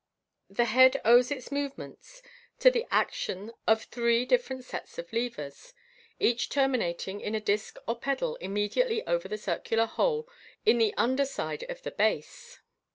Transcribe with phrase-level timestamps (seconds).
[0.49, 2.23] The head owes its movements
[2.57, 5.75] to the action of three different sets of levers,
[6.19, 10.27] each terminating in a disc or pedal im mediately over a circular hole
[10.65, 12.61] in the under side of the base.